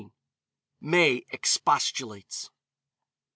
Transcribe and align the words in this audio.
MAY 0.81 1.27
EXPOSTULATES. 1.29 2.49